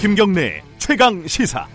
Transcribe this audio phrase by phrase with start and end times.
[0.00, 1.68] 김경래 최강 시사.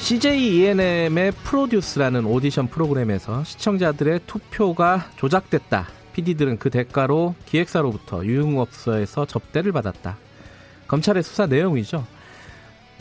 [0.00, 5.86] CJ ENM의 프로듀스라는 오디션 프로그램에서 시청자들의 투표가 조작됐다.
[6.14, 10.16] PD들은 그 대가로 기획사로부터 유흥업소에서 접대를 받았다.
[10.88, 12.04] 검찰의 수사 내용이죠.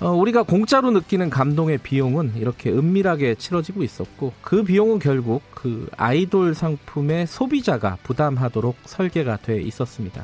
[0.02, 6.56] 어, 우리가 공짜로 느끼는 감동의 비용은 이렇게 은밀하게 치러지고 있었고 그 비용은 결국 그 아이돌
[6.56, 10.24] 상품의 소비자가 부담하도록 설계가 돼 있었습니다.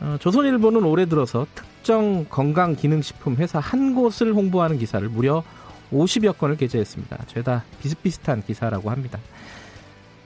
[0.00, 5.42] 어, 조선일보는 올해 들어서 특정 건강기능식품 회사 한 곳을 홍보하는 기사를 무려
[5.90, 7.24] 50여 건을 게재했습니다.
[7.28, 9.18] 죄다 비슷비슷한 기사라고 합니다.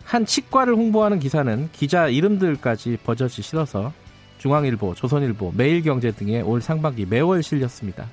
[0.03, 3.93] 한 치과를 홍보하는 기사는 기자 이름들까지 버젓이 실어서
[4.39, 8.07] 중앙일보, 조선일보, 매일경제 등의 올 상반기 매월 실렸습니다.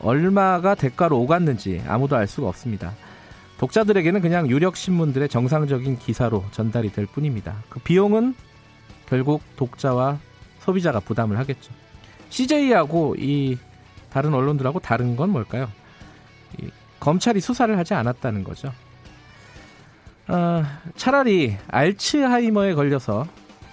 [0.00, 2.92] 얼마가 대가로 오갔는지 아무도 알 수가 없습니다.
[3.58, 7.56] 독자들에게는 그냥 유력 신문들의 정상적인 기사로 전달이 될 뿐입니다.
[7.68, 8.34] 그 비용은
[9.06, 10.18] 결국 독자와
[10.60, 11.72] 소비자가 부담을 하겠죠.
[12.30, 13.58] CJ하고 이
[14.10, 15.68] 다른 언론들하고 다른 건 뭘까요?
[17.00, 18.72] 검찰이 수사를 하지 않았다는 거죠.
[20.28, 20.62] 어,
[20.96, 23.26] 차라리 알츠하이머에 걸려서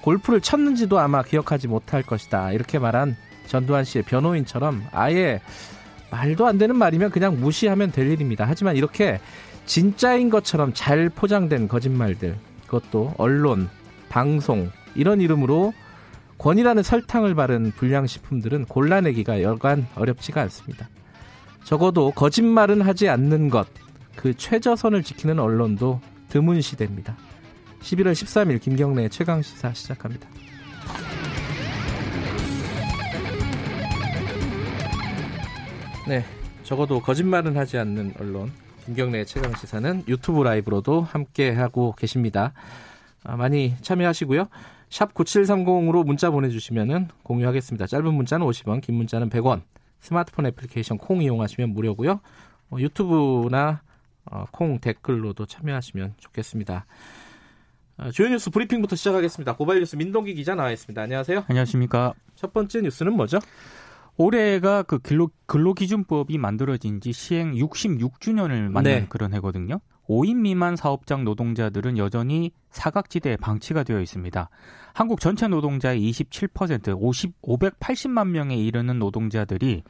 [0.07, 2.53] 골프를 쳤는지도 아마 기억하지 못할 것이다.
[2.53, 5.41] 이렇게 말한 전두환 씨의 변호인처럼 아예
[6.11, 8.45] 말도 안 되는 말이면 그냥 무시하면 될 일입니다.
[8.47, 9.19] 하지만 이렇게
[9.65, 13.67] 진짜인 것처럼 잘 포장된 거짓말들, 그것도 언론,
[14.07, 15.73] 방송, 이런 이름으로
[16.37, 20.87] 권이라는 설탕을 바른 불량식품들은 골라내기가 여간 어렵지가 않습니다.
[21.65, 23.67] 적어도 거짓말은 하지 않는 것,
[24.15, 27.17] 그 최저선을 지키는 언론도 드문 시대입니다.
[27.81, 30.27] 11월 13일 김경래의 최강 시사 시작합니다.
[36.07, 36.23] 네,
[36.63, 38.51] 적어도 거짓말은 하지 않는 언론
[38.85, 42.53] 김경래의 최강 시사는 유튜브 라이브로도 함께 하고 계십니다.
[43.23, 44.47] 아, 많이 참여하시고요.
[44.89, 47.87] 샵 9730으로 문자 보내주시면 공유하겠습니다.
[47.87, 49.63] 짧은 문자는 50원, 긴 문자는 100원.
[49.99, 52.21] 스마트폰 애플리케이션 콩 이용하시면 무료고요.
[52.69, 53.81] 어, 유튜브나
[54.31, 56.85] 어, 콩 댓글로도 참여하시면 좋겠습니다.
[57.99, 59.55] 어, 주요 뉴스 브리핑부터 시작하겠습니다.
[59.55, 61.01] 고발 뉴스 민동기 기자 나와 있습니다.
[61.01, 61.45] 안녕하세요.
[61.47, 62.13] 안녕하십니까.
[62.35, 63.39] 첫 번째 뉴스는 뭐죠?
[64.17, 69.05] 올해가 그 근로, 근로기준법이 만들어진 지 시행 66주년을 맞는 네.
[69.09, 69.79] 그런 해거든요.
[70.07, 74.49] 5인 미만 사업장 노동자들은 여전히 사각지대에 방치가 되어 있습니다.
[74.93, 79.83] 한국 전체 노동자의 27% 50, 580만 명에 이르는 노동자들이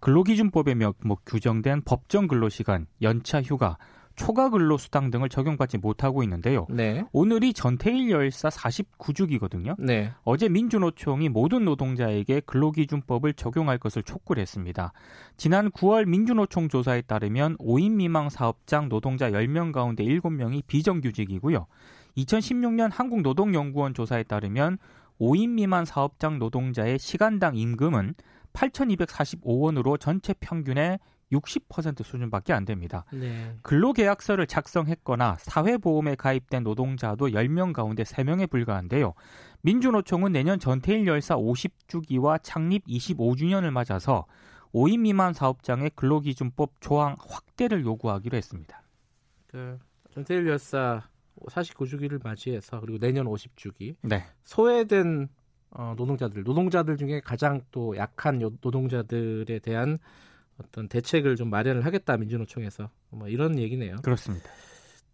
[0.00, 3.76] 근로기준법에 뭐 규정된 법정 근로시간, 연차 휴가,
[4.20, 6.66] 초과 근로 수당 등을 적용받지 못하고 있는데요.
[6.68, 7.02] 네.
[7.10, 9.76] 오늘이 전태일 열사 49주기거든요.
[9.78, 10.12] 네.
[10.24, 14.92] 어제 민주노총이 모든 노동자에게 근로기준법을 적용할 것을 촉구를 했습니다.
[15.38, 21.66] 지난 9월 민주노총 조사에 따르면 5인 미만 사업장 노동자 10명 가운데 7명이 비정규직이고요.
[22.18, 24.76] 2016년 한국노동연구원 조사에 따르면
[25.18, 28.14] 5인 미만 사업장 노동자의 시간당 임금은
[28.52, 30.98] 8,245원으로 전체 평균의
[31.32, 33.04] 60% 수준밖에 안 됩니다.
[33.12, 33.56] 네.
[33.62, 39.14] 근로계약서를 작성했거나 사회보험에 가입된 노동자도 10명 가운데 3명에 불과한데요.
[39.62, 44.26] 민주노총은 내년 전태일 열사 50주기와 창립 25주년을 맞아서
[44.74, 48.82] 5인 미만 사업장의 근로기준법 조항 확대를 요구하기로 했습니다.
[49.48, 49.78] 그
[50.12, 51.02] 전태일 열사
[51.48, 54.24] 49주기를 맞이해서 그리고 내년 50주기 네.
[54.44, 55.28] 소외된
[55.72, 59.98] 어, 노동자들, 노동자들 중에 가장 또 약한 노동자들에 대한
[60.64, 63.96] 어떤 대책을 좀 마련을 하겠다 민주노총에서 뭐 이런 얘기네요.
[64.02, 64.48] 그렇습니다.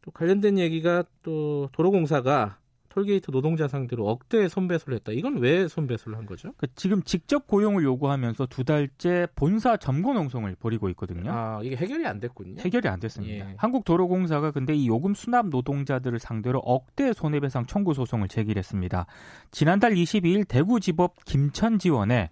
[0.02, 2.58] 또 관련된 얘기가 또 도로공사가
[2.96, 5.12] 톨게이트 노동자 상대로 억대 손배소를 했다.
[5.12, 6.54] 이건 왜 손배소를 한 거죠?
[6.56, 11.30] 그 지금 직접 고용을 요구하면서 두 달째 본사 점거 농성을 벌이고 있거든요.
[11.30, 12.54] 아 이게 해결이 안 됐군요.
[12.58, 13.50] 해결이 안 됐습니다.
[13.50, 13.54] 예.
[13.58, 19.04] 한국도로공사가 근데 이 요금 수납 노동자들을 상대로 억대 손해배상 청구 소송을 제기했습니다.
[19.50, 22.30] 지난달 22일 대구지법 김천지원에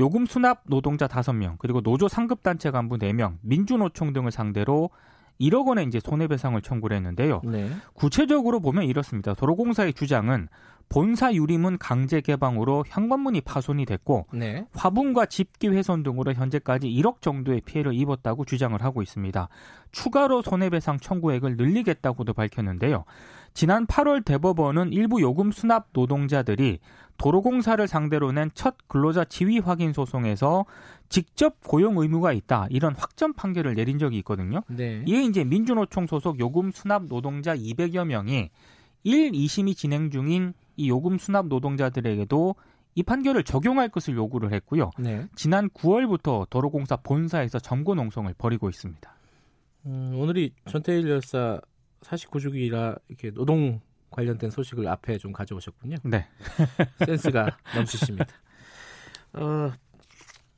[0.00, 4.90] 요금 수납 노동자 5명, 그리고 노조 상급 단체 간부 4명, 민주노총 등을 상대로
[5.40, 7.40] 1억 원의 이제 손해배상을 청구를 했는데요.
[7.44, 7.70] 네.
[7.94, 9.34] 구체적으로 보면 이렇습니다.
[9.34, 10.48] 도로공사의 주장은
[10.88, 14.66] 본사 유림은 강제 개방으로 현관문이 파손이 됐고 네.
[14.74, 19.48] 화분과 집기 훼손 등으로 현재까지 1억 정도의 피해를 입었다고 주장을 하고 있습니다.
[19.90, 23.04] 추가로 손해배상 청구액을 늘리겠다고도 밝혔는데요.
[23.54, 26.78] 지난 8월 대법원은 일부 요금 수납 노동자들이
[27.18, 30.64] 도로공사를 상대로 낸 첫 근로자 지위 확인 소송에서
[31.08, 34.62] 직접 고용 의무가 있다 이런 확정 판결을 내린 적이 있거든요.
[34.68, 35.04] 네.
[35.06, 38.50] 이에 이제 민주노총 소속 요금 수납 노동자 200여 명이
[39.04, 42.54] 1, 2심이 진행 중인 이 요금 수납 노동자들에게도
[42.94, 44.90] 이 판결을 적용할 것을 요구를 했고요.
[44.98, 45.26] 네.
[45.34, 49.14] 지난 9월부터 도로공사 본사에서 점거 농성을 벌이고 있습니다.
[49.86, 51.60] 음, 오늘이 전태일 열사
[52.02, 55.96] 49주기라 이렇게 노동 관련된 소식을 앞에 좀 가져오셨군요.
[56.04, 56.28] 네.
[57.04, 58.26] 센스가 넘치십니다.
[59.34, 59.72] 어,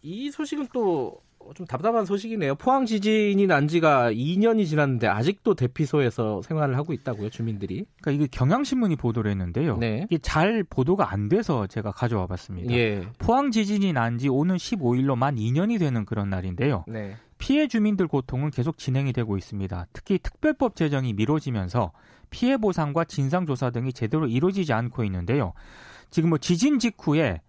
[0.02, 1.23] 이 소식은 또
[1.54, 2.54] 좀 답답한 소식이네요.
[2.56, 7.84] 포항 지진이 난 지가 2년이 지났는데 아직도 대피소에서 생활을 하고 있다고요, 주민들이.
[8.00, 9.76] 그러니까 이게 경향신문이 보도를 했는데요.
[9.78, 10.06] 네.
[10.10, 12.72] 이게 잘 보도가 안 돼서 제가 가져와 봤습니다.
[12.74, 13.06] 예.
[13.18, 16.84] 포항 지진이 난 지 오는 15일로 만 2년이 되는 그런 날인데요.
[16.86, 17.16] 네.
[17.38, 19.86] 피해 주민들 고통은 계속 진행이 되고 있습니다.
[19.92, 21.92] 특히 특별법 제정이 미뤄지면서
[22.30, 25.52] 피해 보상과 진상 조사 등이 제대로 이루어지지 않고 있는데요.
[26.10, 27.40] 지금 뭐 지진 직후에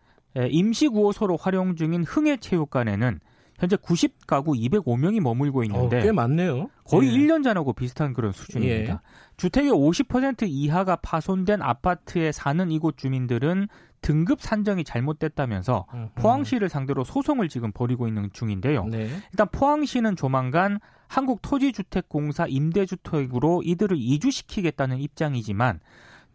[0.49, 3.19] 임시 구호소로 활용 중인 흥해 체육관에는
[3.57, 6.69] 현재 90가구 205명이 머물고 있는데 어, 꽤 많네요.
[6.83, 7.17] 거의 예.
[7.17, 8.93] 1년 전하고 비슷한 그런 수준입니다.
[8.93, 8.97] 예.
[9.37, 13.67] 주택의 50% 이하가 파손된 아파트에 사는 이곳 주민들은
[14.01, 18.85] 등급 산정이 잘못됐다면서 음, 포항시를 상대로 소송을 지금 벌이고 있는 중인데요.
[18.85, 19.09] 네.
[19.31, 25.79] 일단 포항시는 조만간 한국토지주택공사 임대주택으로 이들을 이주시키겠다는 입장이지만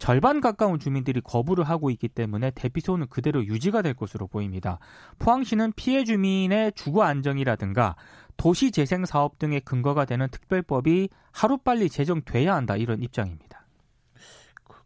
[0.00, 4.78] 절반 가까운 주민들이 거부를 하고 있기 때문에 대피소는 그대로 유지가 될 것으로 보입니다.
[5.18, 7.96] 포항시는 피해 주민의 주거 안정이라든가
[8.38, 13.66] 도시 재생 사업 등의 근거가 되는 특별법이 하루빨리 제정돼야 한다 이런 입장입니다.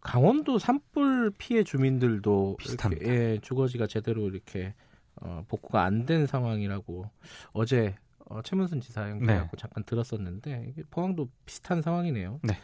[0.01, 3.07] 강원도 산불 피해 주민들도 비슷합니다.
[3.07, 4.75] 예, 주거지가 제대로 이렇게
[5.23, 7.09] 어, 복구가 안 된 상황이라고
[7.53, 7.95] 어제
[8.27, 9.57] 어, 최문순 지사 연결하고 네.
[9.57, 12.41] 잠깐 들었었는데 포항도 비슷한 상황이네요.
[12.43, 12.59] 네.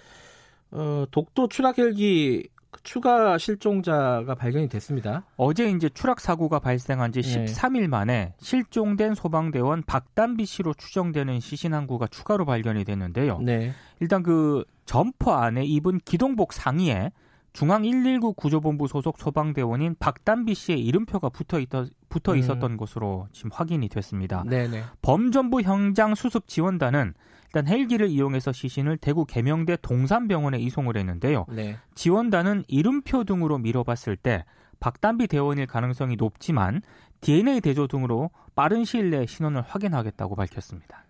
[0.72, 2.49] 어, 독도 추락 헬기
[2.82, 5.25] 추가 실종자가 발견이 됐습니다.
[5.37, 7.22] 어제 이제 추락 사고가 발생한 지 예.
[7.22, 13.40] 13일 만에 실종된 소방대원 박단비 씨로 추정되는 시신 한 구가 추가로 발견이 됐는데요.
[13.40, 13.72] 네.
[13.99, 17.11] 일단 그 점퍼 안에 입은 기동복 상의에
[17.52, 22.38] 중앙 119 구조본부 소속 소방대원인 박단비 씨의 이름표가 붙어 있다 붙어 음.
[22.38, 24.44] 있었던 것으로 지금 확인이 됐습니다.
[24.49, 24.84] 네네.
[25.02, 27.14] 범전부 현장 수습 지원단은
[27.50, 31.47] 일단 헬기를 이용해서 시신을 대구 계명대 동산병원에 이송을 했는데요.
[31.49, 31.76] 네.
[31.94, 34.44] 지원단은 이름표 등으로 미뤄봤을 때
[34.79, 36.81] 박단비 대원일 가능성이 높지만
[37.20, 41.05] DNA 대조 등으로 빠른 시일 내에 신원을 확인하겠다고 밝혔습니다.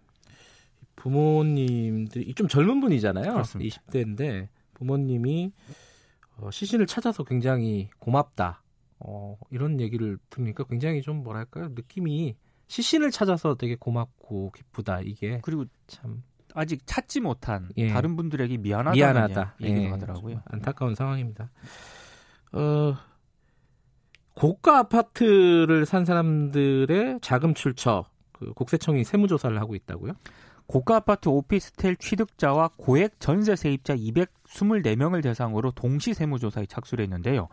[0.96, 3.32] 부모님들이 좀 젊은 분이잖아요.
[3.32, 3.76] 그렇습니다.
[3.76, 5.52] 20대인데 부모님이
[6.38, 8.62] 어, 시신을 찾아서 굉장히 고맙다.
[8.98, 11.68] 어, 이런 얘기를 들으니까 굉장히 좀 뭐랄까요?
[11.68, 12.34] 느낌이
[12.68, 15.00] 시신을 찾아서 되게 고맙고 기쁘다.
[15.00, 16.22] 이게 그리고 참
[16.54, 17.88] 아직 찾지 못한 예.
[17.88, 19.54] 다른 분들에게 미안하다는 미안하다.
[19.60, 20.34] 얘기도 예, 하더라고요.
[20.34, 21.50] 좀 안타까운 상황입니다.
[22.52, 22.96] 어,
[24.34, 30.12] 고가 아파트를 산 사람들의 자금 출처 그 국세청이 세무조사를 하고 있다고요?
[30.66, 37.48] 고가 아파트 오피스텔 취득자와 고액 전세 세입자 224명을 대상으로 동시 세무조사에 착수를 했는데요.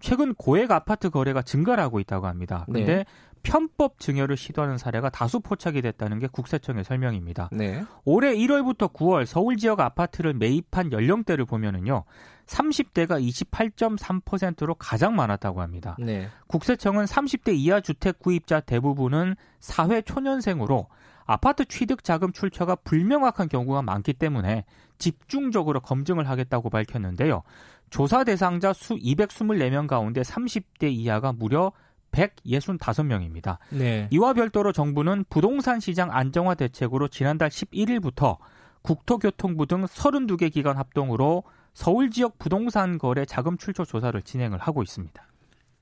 [0.00, 2.64] 최근 고액 아파트 거래가 증가를 하고 있다고 합니다.
[2.66, 3.04] 근데 네.
[3.42, 7.48] 편법 증여를 시도하는 사례가 다수 포착이 됐다는 게 국세청의 설명입니다.
[7.52, 7.84] 네.
[8.04, 12.04] 올해 1월부터 9월 서울 지역 아파트를 매입한 연령대를 보면은요.
[12.46, 15.96] 30대가 28.3%로 가장 많았다고 합니다.
[15.98, 16.28] 네.
[16.48, 20.88] 국세청은 30대 이하 주택 구입자 대부분은 사회 초년생으로
[21.24, 24.64] 아파트 취득 자금 출처가 불명확한 경우가 많기 때문에
[25.00, 27.42] 집중적으로 검증을 하겠다고 밝혔는데요.
[27.90, 31.72] 조사 대상자 수 224명 가운데 30대 이하가 무려
[32.12, 33.58] 165명입니다.
[33.70, 34.08] 네.
[34.10, 38.38] 이와 별도로 정부는 부동산 시장 안정화 대책으로 지난달 11일부터
[38.82, 45.22] 국토교통부 등 32개 기관 합동으로 서울 지역 부동산 거래 자금 출처 조사를 진행을 하고 있습니다.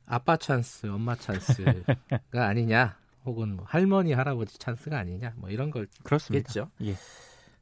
[0.07, 1.85] 아빠 찬스, 엄마 찬스가
[2.33, 5.71] 아니냐, 혹은 뭐 할머니, 할아버지 찬스가 아니냐, 뭐 이런
[6.03, 6.47] 그렇습니다.
[6.47, 6.71] 걸겠죠.
[6.83, 6.95] 예.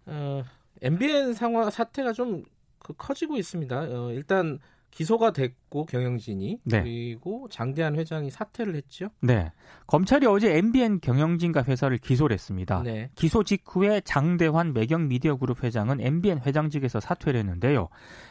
[0.06, 0.44] 어,
[0.82, 2.44] MBN 상황 사태가 좀
[2.86, 3.78] 그 커지고 있습니다.
[3.80, 4.60] 어, 일단
[4.92, 6.82] 기소가 됐고 경영진이 네.
[6.82, 9.08] 그리고 장대환 회장이 사퇴를 했죠.
[9.20, 9.50] 네.
[9.88, 12.82] 검찰이 어제 MBN 경영진과 회사를 기소를 했습니다.
[12.84, 13.10] 네.
[13.16, 17.88] 기소 직후에 장대환 매경 미디어 그룹 회장은 MBN 회장직에서 사퇴를 했는데요.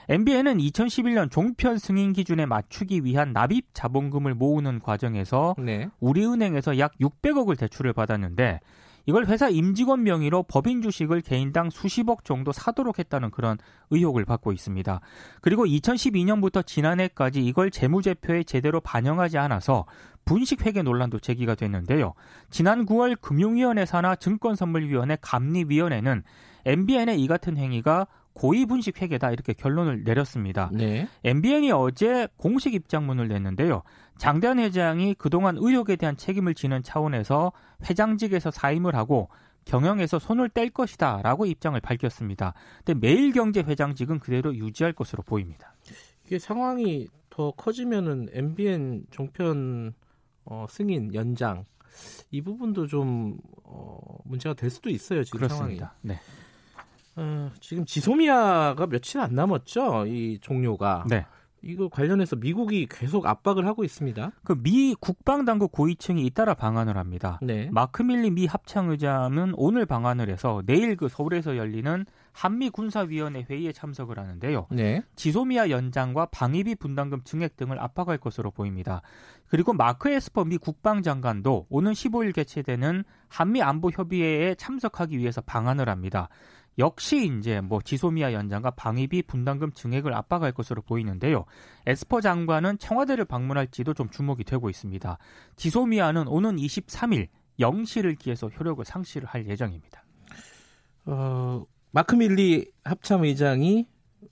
[0.07, 5.89] MBN은 2011년 종편 승인 기준에 맞추기 위한 납입 자본금을 모으는 과정에서 네.
[5.99, 8.61] 우리은행에서 약 600억을 대출을 받았는데
[9.05, 13.57] 이걸 회사 임직원 명의로 법인 주식을 개인당 수십억 정도 사도록 했다는 그런
[13.91, 14.99] 의혹을 받고 있습니다.
[15.41, 19.85] 그리고 2012년부터 지난해까지 이걸 재무제표에 제대로 반영하지 않아서
[20.25, 22.13] 분식회계 논란도 제기가 됐는데요.
[22.49, 26.23] 지난 9월 금융위원회 산하 증권선물위원회 감리위원회는
[26.65, 30.69] MBN의 이 같은 행위가 고의 분식 회계다 이렇게 결론을 내렸습니다.
[30.71, 31.07] 네.
[31.23, 33.81] MBN이 어제 공식 입장문을 냈는데요.
[34.17, 37.53] 장대한 회장이 그동안 의혹에 대한 책임을 지는 차원에서
[37.89, 39.29] 회장직에서 사임을 하고
[39.63, 42.53] 경영에서 손을 뗄 것이다라고 입장을 밝혔습니다.
[42.83, 45.73] 근데 매일경제 회장직은 그대로 유지할 것으로 보입니다.
[46.25, 49.93] 이게 상황이 더 커지면은 MBN 종편
[50.43, 51.65] 어, 승인 연장
[52.31, 55.95] 이 부분도 좀 어, 문제가 될 수도 있어요 지금 그렇습니다.
[56.01, 56.15] 네.
[56.15, 56.44] 상황이.
[57.15, 60.05] 어, 지금 지소미아가 며칠 안 남았죠.
[60.07, 61.05] 이 종료가.
[61.09, 61.25] 네.
[61.67, 64.31] 이거 관련해서 미국이 계속 압박을 하고 있습니다.
[64.43, 67.39] 그 미 국방당국 고위층이 잇따라 방한을 합니다.
[67.41, 67.69] 네.
[67.71, 74.19] 마크 밀리 미 합창의장은 오늘 방한을 해서 내일 그 서울에서 열리는 한미 군사위원회 회의에 참석을
[74.19, 74.67] 하는데요.
[74.69, 75.01] 네.
[75.15, 79.01] 지소미아 연장과 방위비 분담금 증액 등을 압박할 것으로 보입니다.
[79.47, 86.29] 그리고 마크 에스퍼 미 국방장관도 오는 15일 개최되는 한미 안보 협의회에 참석하기 위해서 방한을 합니다.
[86.77, 91.45] 역시 이제 뭐 지소미아 연장과 방위비 분담금 증액을 압박할 것으로 보이는데요.
[91.85, 95.17] 에스퍼 장관은 청와대를 방문할지도 좀 주목이 되고 있습니다.
[95.55, 97.27] 지소미아는 오는 23일
[97.59, 100.03] 0시를 기해서 효력을 상실을 할 예정입니다.
[101.05, 103.87] 어, 마크 밀리 합참 의장이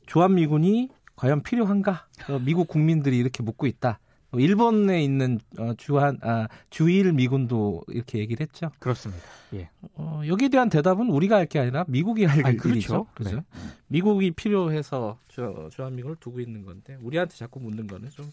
[0.07, 2.07] 주한미군이 과연 필요한가?
[2.27, 3.99] 어, 미국 국민들이 이렇게 묻고 있다.
[4.33, 8.71] 어, 일본에 있는 어, 주한 아, 주일 미군도 이렇게 얘기를 했죠.
[8.79, 9.21] 그렇습니다.
[9.53, 9.69] 예.
[9.95, 13.05] 어, 여기에 대한 대답은 우리가 할 게 아니라 미국이 할 아니, 일이죠.
[13.13, 13.35] 그렇죠.
[13.35, 13.41] 네.
[13.43, 13.43] 그죠?
[13.87, 18.31] 미국이 필요해서 주, 주한미군을 두고 있는 건데 우리한테 자꾸 묻는 거는 좀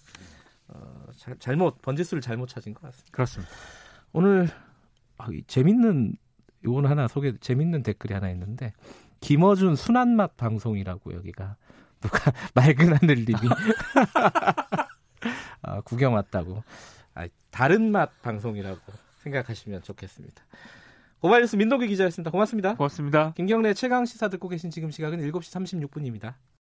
[0.69, 3.11] 어, 자, 잘못 번지수를 잘못 찾은 것 같습니다.
[3.13, 3.53] 그렇습니다.
[4.13, 4.49] 오늘
[5.19, 6.15] 아, 이 재밌는
[6.65, 8.73] 요건 하나 소개 재밌는 댓글이 하나 있는데
[9.21, 11.57] 김어준 순한 맛 방송이라고 여기가
[12.01, 13.39] 누가 맑은 하늘님이
[15.63, 16.63] 아, 구경 왔다고
[17.15, 18.81] 아, 다른 맛 방송이라고
[19.23, 20.43] 생각하시면 좋겠습니다.
[21.21, 22.31] 고발뉴스 민동기 기자였습니다.
[22.31, 22.77] 고맙습니다.
[22.77, 23.33] 고맙습니다.
[23.37, 26.35] 김경래 최강 시사 듣고 계신 지금 시각은 7시 36분입니다.